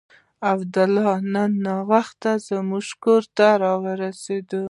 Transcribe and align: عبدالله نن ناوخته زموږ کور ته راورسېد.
عبدالله 0.51 1.13
نن 1.33 1.51
ناوخته 1.65 2.31
زموږ 2.47 2.87
کور 3.03 3.23
ته 3.37 3.47
راورسېد. 3.63 4.49